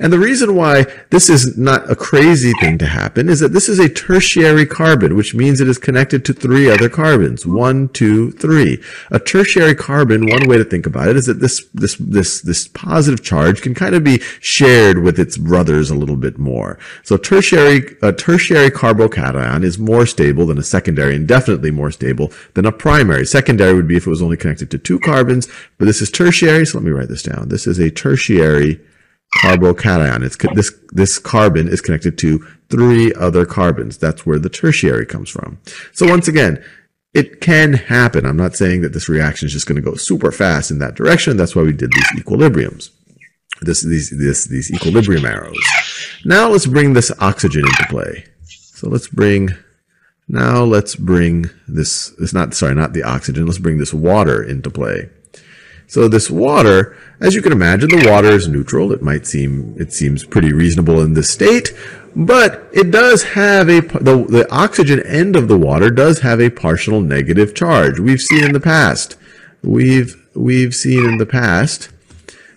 [0.00, 3.68] And the reason why this is not a crazy thing to happen is that this
[3.68, 7.46] is a tertiary carbon, which means it is connected to three other carbons.
[7.46, 8.82] One, two, three.
[9.10, 12.66] A tertiary carbon, one way to think about it is that this, this, this, this
[12.66, 16.78] positive charge can kind of be shared with its brothers a little bit more.
[17.04, 22.32] So tertiary, a tertiary carbocation is more stable than a secondary and definitely more stable
[22.54, 23.24] than a primary.
[23.24, 25.48] Secondary would be if it was only connected to two carbons,
[25.78, 27.48] but this is tertiary tertiary, so let me write this down.
[27.48, 28.80] This is a tertiary
[29.42, 30.22] carbocation.
[30.22, 32.38] It's this this carbon is connected to
[32.70, 33.98] three other carbons.
[33.98, 35.58] That's where the tertiary comes from.
[35.92, 36.62] So once again,
[37.14, 38.26] it can happen.
[38.26, 40.94] I'm not saying that this reaction is just going to go super fast in that
[40.94, 41.36] direction.
[41.36, 42.90] That's why we did these equilibriums.
[43.60, 45.58] This these this these equilibrium arrows.
[46.24, 48.24] Now let's bring this oxygen into play.
[48.44, 49.50] So let's bring
[50.28, 53.46] now let's bring this it's not sorry, not the oxygen.
[53.46, 55.10] Let's bring this water into play.
[55.88, 58.92] So this water, as you can imagine, the water is neutral.
[58.92, 61.72] It might seem, it seems pretty reasonable in this state,
[62.14, 66.50] but it does have a, the, the oxygen end of the water does have a
[66.50, 67.98] partial negative charge.
[67.98, 69.16] We've seen in the past,
[69.62, 71.88] we've, we've seen in the past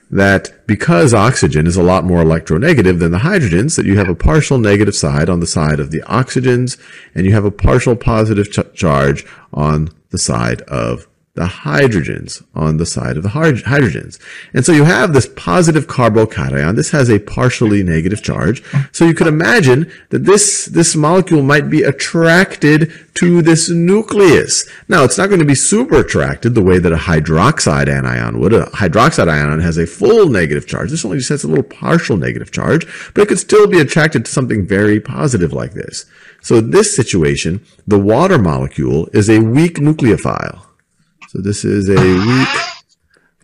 [0.09, 4.15] that because oxygen is a lot more electronegative than the hydrogens, that you have a
[4.15, 6.77] partial negative side on the side of the oxygens,
[7.15, 12.75] and you have a partial positive ch charge on the side of the hydrogens on
[12.75, 14.19] the side of the hydrogens.
[14.53, 16.75] And so you have this positive carbocation.
[16.75, 18.61] This has a partially negative charge.
[18.91, 24.69] So you could imagine that this, this molecule might be attracted to this nucleus.
[24.89, 28.53] Now, it's not going to be super attracted the way that a hydroxide anion would.
[28.53, 30.89] A hydroxide anion has a full negative charge.
[30.89, 34.25] This only just has a little partial negative charge, but it could still be attracted
[34.25, 36.05] to something very positive like this.
[36.41, 40.65] So in this situation, the water molecule is a weak nucleophile.
[41.31, 42.49] So this is a weak,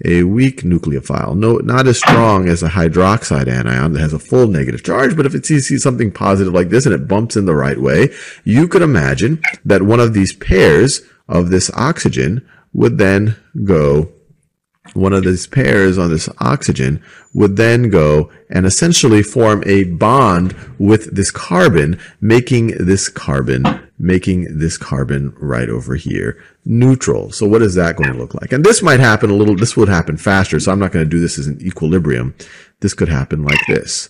[0.03, 1.37] a weak nucleophile.
[1.37, 5.25] No, not as strong as a hydroxide anion that has a full negative charge, but
[5.25, 8.13] if it sees something positive like this and it bumps in the right way,
[8.43, 14.11] you could imagine that one of these pairs of this oxygen would then go
[14.93, 20.55] one of these pairs on this oxygen would then go and essentially form a bond
[20.79, 23.63] with this carbon, making this carbon,
[23.99, 27.31] making this carbon right over here neutral.
[27.31, 28.51] So what is that going to look like?
[28.51, 30.59] And this might happen a little, this would happen faster.
[30.59, 32.35] So I'm not going to do this as an equilibrium.
[32.79, 34.09] This could happen like this.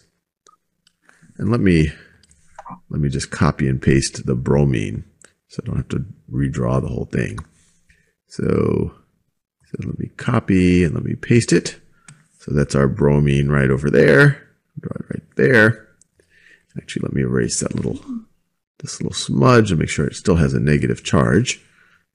[1.38, 1.91] And let me,
[2.89, 5.03] let me just copy and paste the bromine
[5.47, 7.39] so I don't have to redraw the whole thing.
[8.28, 8.93] So
[9.72, 11.80] so let me copy and let me paste it.
[12.39, 14.47] So that's our bromine right over there.
[14.80, 15.88] Draw it right there.
[16.78, 17.99] Actually, let me erase that little,
[18.80, 21.61] this little smudge and make sure it still has a negative charge.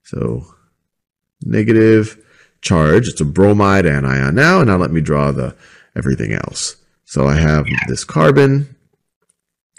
[0.04, 0.46] So
[1.42, 2.16] negative
[2.62, 3.08] charge.
[3.08, 4.60] It's a bromide anion now.
[4.60, 5.54] And now let me draw the
[5.94, 6.76] everything else.
[7.04, 8.74] So I have this carbon,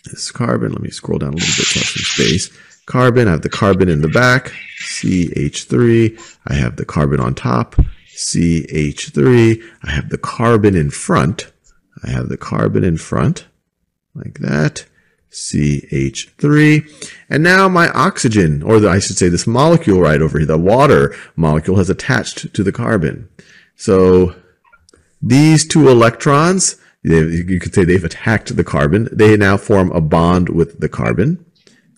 [0.05, 0.73] this carbon.
[0.73, 2.51] Let me scroll down a little bit I have some space
[2.85, 3.27] carbon.
[3.27, 6.19] I have the carbon in the back, CH3.
[6.47, 7.75] I have the carbon on top,
[8.15, 9.63] CH3.
[9.83, 11.51] I have the carbon in front.
[12.03, 13.45] I have the carbon in front,
[14.13, 14.85] like that,
[15.31, 17.09] CH3.
[17.29, 20.57] And now my oxygen, or the, I should say this molecule right over here, the
[20.57, 23.29] water molecule has attached to the carbon.
[23.75, 24.35] So
[25.21, 29.07] these two electrons, you could say they've attacked the carbon.
[29.11, 31.45] They now form a bond with the carbon.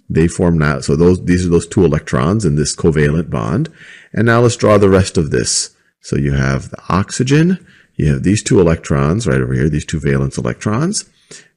[0.10, 3.72] They form now, so those, these are those two electrons in this covalent bond.
[4.14, 5.76] And now let's draw the rest of this.
[6.01, 9.99] So you have the oxygen, you have these two electrons right over here, these two
[9.99, 11.10] valence electrons,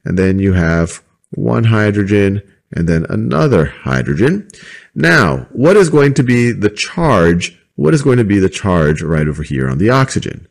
[0.03, 2.41] and then you have one hydrogen
[2.71, 4.47] and then another hydrogen.
[4.95, 7.59] Now, what is going to be the charge?
[7.75, 10.47] What is going to be the charge right over here on the oxygen?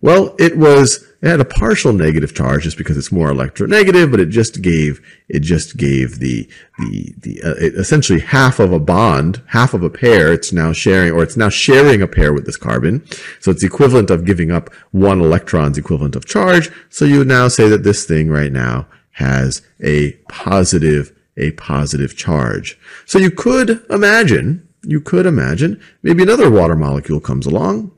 [0.00, 4.20] Well, it was it had a partial negative charge just because it's more electronegative, but
[4.20, 6.48] it just gave it just gave the
[6.78, 10.32] the the uh, essentially half of a bond, half of a pair.
[10.32, 13.04] It's now sharing, or it's now sharing a pair with this carbon.
[13.40, 16.70] So it's equivalent of giving up one electron's equivalent of charge.
[16.90, 22.16] So you would now say that this thing right now has a positive a positive
[22.16, 22.78] charge.
[23.04, 27.90] So you could imagine, you could imagine maybe another water molecule comes along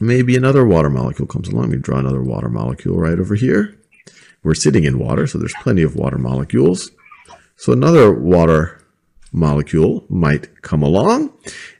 [0.00, 1.70] maybe another water molecule comes along.
[1.70, 3.78] We draw another water molecule right over here.
[4.42, 6.90] We're sitting in water, so there's plenty of water molecules.
[7.56, 8.86] So another water
[9.32, 11.32] molecule might come along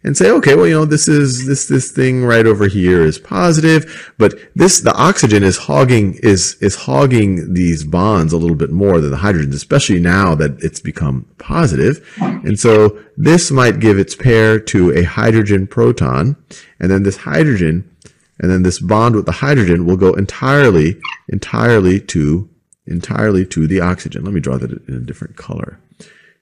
[0.05, 3.19] and say, okay, well, you know, this is, this, this thing right over here is
[3.19, 8.71] positive, but this, the oxygen is hogging, is, is hogging these bonds a little bit
[8.71, 12.07] more than the hydrogens, especially now that it's become positive.
[12.19, 16.37] And so this might give its pair to a hydrogen proton,
[16.79, 17.91] and then this hydrogen
[18.39, 22.49] and then this bond with the hydrogen will go entirely, entirely to,
[22.87, 24.25] entirely to the oxygen.
[24.25, 25.81] Let me draw that in a different color.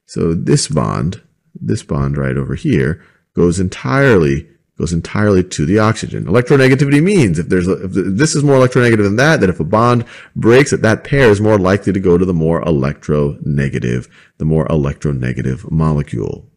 [0.07, 1.22] So this bond,
[1.55, 3.03] this bond right over here,
[3.34, 6.24] goes entirely, goes entirely to the oxygen.
[6.24, 9.64] Electronegativity means if there's a, if this is more electronegative than that, that if a
[9.64, 14.45] bond breaks, that that pair is more likely to go to the more electronegative, the
[14.45, 16.51] more electronegative molecule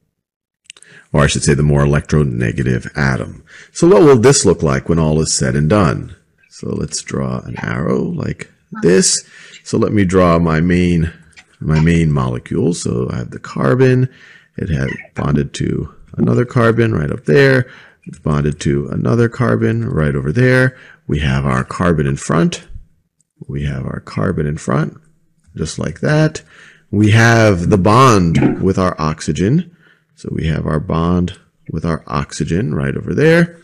[1.13, 3.43] or I should say the more electronegative atom.
[3.71, 6.15] So what will this look like when all is said and done?
[6.49, 8.51] So let's draw an arrow like
[8.81, 9.23] this.
[9.63, 11.13] So let me draw my main,
[11.59, 12.73] my main molecule.
[12.73, 14.09] So I have the carbon.
[14.57, 17.69] It has bonded to another carbon right up there.
[18.05, 20.77] It's bonded to another carbon right over there.
[21.07, 22.67] We have our carbon in front.
[23.47, 24.97] We have our carbon in front,
[25.55, 26.41] just like that.
[26.89, 29.75] We have the bond with our oxygen.
[30.17, 31.37] So we have our bond
[31.69, 33.61] with our oxygen right over there.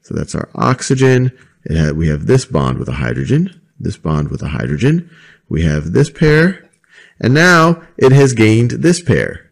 [0.00, 1.30] So that's our oxygen.
[1.70, 5.08] Had, we have this bond with a hydrogen, this bond with a hydrogen.
[5.48, 6.68] We have this pair,
[7.20, 9.48] and now it has gained this pair.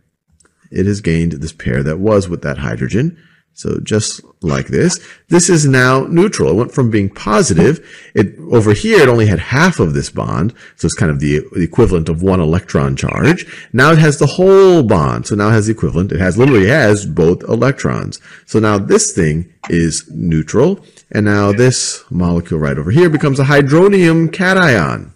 [0.72, 3.16] It has gained this pair that was with that hydrogen.
[3.54, 4.98] So just like this,
[5.28, 6.50] this is now neutral.
[6.50, 7.86] It went from being positive.
[8.14, 10.54] It over here, it only had half of this bond.
[10.76, 13.46] So it's kind of the, equivalent of one electron charge.
[13.72, 15.26] Now it has the whole bond.
[15.26, 16.10] So now it has the equivalent.
[16.10, 18.18] It has literally has both electrons.
[18.46, 20.80] So now this thing is neutral.
[21.10, 25.12] And now this molecule right over here becomes a hydronium cation.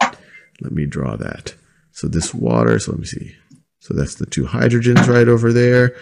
[0.61, 1.55] Let me draw that.
[1.93, 3.37] So this water, so let me see.
[3.79, 5.95] So that's the two hydrogens right over there.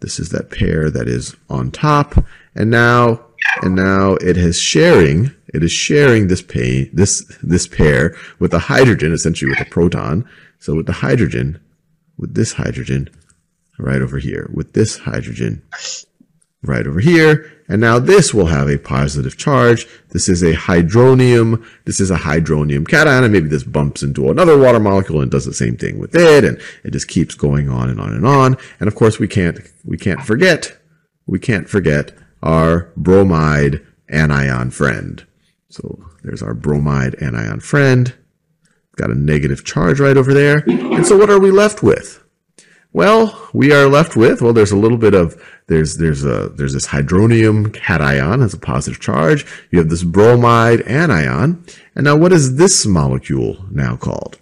[0.00, 2.24] This is that pair that is on top.
[2.54, 3.20] And now,
[3.62, 8.58] and now it is sharing, it is sharing this pair, this, this pair with the
[8.58, 10.28] hydrogen, essentially with a proton.
[10.58, 11.60] So with the hydrogen,
[12.16, 13.08] with this hydrogen
[13.78, 15.62] right over here, with this hydrogen
[16.62, 17.50] right over here.
[17.68, 19.86] And now this will have a positive charge.
[20.08, 21.64] This is a hydronium.
[21.84, 23.08] This is a hydronium cation.
[23.08, 26.44] And maybe this bumps into another water molecule and does the same thing with it.
[26.44, 28.56] And it just keeps going on and on and on.
[28.80, 30.76] And of course we can't, we can't forget,
[31.26, 35.24] we can't forget our bromide anion friend.
[35.68, 38.12] So there's our bromide anion friend.
[38.96, 40.64] Got a negative charge right over there.
[40.66, 42.22] And so what are we left with?
[42.92, 46.72] Well, we are left with, well, there's a little bit of, there's, there's a, there's
[46.72, 49.46] this hydronium cation has a positive charge.
[49.70, 51.64] You have this bromide anion.
[51.94, 54.40] And now what is this molecule now called?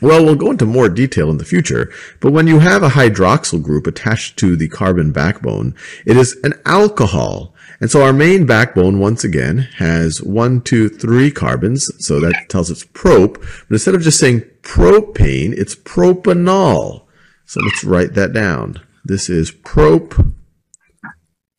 [0.00, 3.62] Well, we'll go into more detail in the future, but when you have a hydroxyl
[3.62, 5.74] group attached to the carbon backbone,
[6.04, 7.54] it is an alcohol.
[7.80, 11.90] And so our main backbone, once again, has one, two, three carbons.
[12.04, 13.34] So that tells us prop.
[13.34, 17.03] But instead of just saying propane, it's propanol.
[17.46, 18.80] So let's write that down.
[19.04, 20.14] This is prop,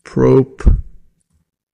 [0.04, 0.62] prop,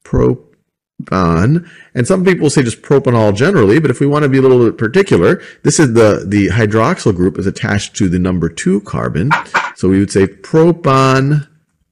[0.03, 1.69] propan.
[1.95, 4.65] And some people say just propanol generally, but if we want to be a little
[4.65, 9.31] bit particular, this is the, the hydroxyl group is attached to the number two carbon.
[9.75, 11.47] So we would say propan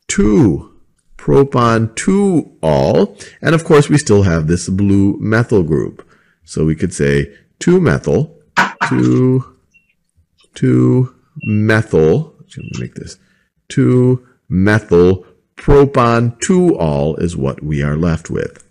[0.10, 0.72] 2,
[1.18, 3.18] propan 2 ol.
[3.42, 6.06] And of course, we still have this blue methyl group.
[6.44, 8.36] So we could say 2 methyl,
[8.90, 9.56] 2,
[10.56, 13.18] 2 methyl, let me make this,
[13.70, 15.26] 2 methyl
[15.56, 18.66] propan 2 ol is what we are left with.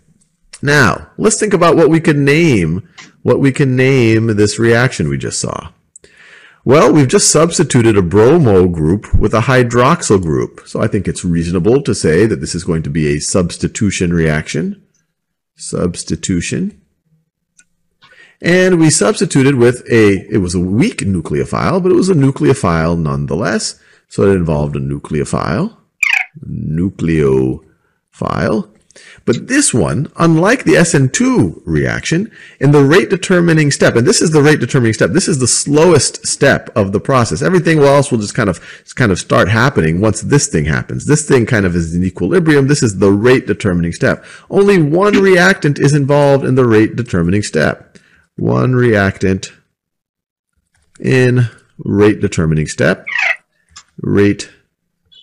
[0.61, 2.87] Now, let's think about what we can name,
[3.21, 5.71] what we can name this reaction we just saw.
[6.65, 10.61] Well, we've just substituted a bromo group with a hydroxyl group.
[10.65, 14.13] So I think it's reasonable to say that this is going to be a substitution
[14.13, 14.83] reaction.
[15.55, 16.78] Substitution.
[18.41, 22.97] And we substituted with a, it was a weak nucleophile, but it was a nucleophile
[22.97, 23.79] nonetheless.
[24.07, 25.75] So it involved a nucleophile,
[26.47, 27.65] nucleophile.
[29.25, 34.31] But this one, unlike the SN2 reaction, in the rate determining step, and this is
[34.31, 37.41] the rate determining step, this is the slowest step of the process.
[37.41, 41.05] Everything else will just kind of, just kind of start happening once this thing happens.
[41.05, 42.67] This thing kind of is in equilibrium.
[42.67, 44.25] This is the rate determining step.
[44.49, 47.89] Only one reactant is involved in the rate determining step
[48.39, 49.51] one reactant
[50.99, 53.05] in rate determining step.
[54.01, 54.49] Rate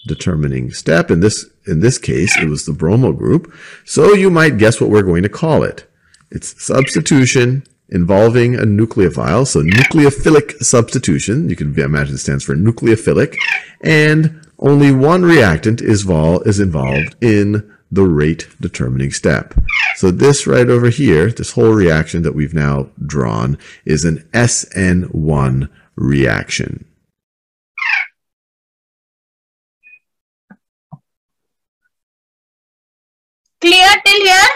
[0.06, 1.10] determining step.
[1.10, 3.52] In this, in this case, it was the bromo group.
[3.84, 5.90] So you might guess what we're going to call it.
[6.30, 9.46] It's substitution involving a nucleophile.
[9.46, 11.48] So nucleophilic substitution.
[11.48, 13.36] You can imagine it stands for nucleophilic.
[13.80, 19.54] And only one reactant is, vol is involved in the rate determining step.
[19.96, 25.68] So this right over here, this whole reaction that we've now drawn is an SN1
[25.96, 26.84] reaction.
[33.60, 34.50] Clear till here?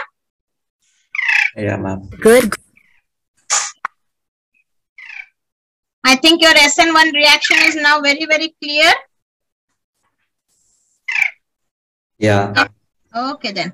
[1.57, 2.09] Yeah, ma'am.
[2.21, 2.53] Good.
[6.03, 8.93] I think your SN1 reaction is now very, very clear.
[12.17, 12.67] Yeah.
[13.15, 13.73] Okay then.